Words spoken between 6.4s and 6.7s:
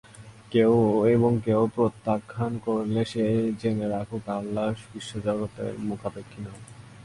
নন।